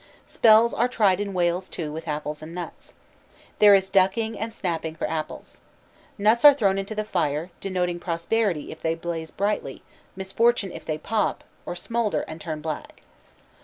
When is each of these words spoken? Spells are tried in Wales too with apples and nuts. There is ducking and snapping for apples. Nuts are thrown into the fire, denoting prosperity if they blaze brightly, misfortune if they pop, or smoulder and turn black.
Spells 0.25 0.73
are 0.73 0.87
tried 0.87 1.19
in 1.19 1.31
Wales 1.31 1.69
too 1.69 1.91
with 1.91 2.07
apples 2.07 2.41
and 2.41 2.55
nuts. 2.55 2.95
There 3.59 3.75
is 3.75 3.87
ducking 3.91 4.35
and 4.35 4.51
snapping 4.51 4.95
for 4.95 5.07
apples. 5.07 5.61
Nuts 6.17 6.43
are 6.43 6.55
thrown 6.55 6.79
into 6.79 6.95
the 6.95 7.03
fire, 7.03 7.51
denoting 7.59 7.99
prosperity 7.99 8.71
if 8.71 8.81
they 8.81 8.95
blaze 8.95 9.29
brightly, 9.29 9.83
misfortune 10.15 10.71
if 10.71 10.85
they 10.85 10.97
pop, 10.97 11.43
or 11.67 11.75
smoulder 11.75 12.21
and 12.21 12.41
turn 12.41 12.61
black. 12.61 13.03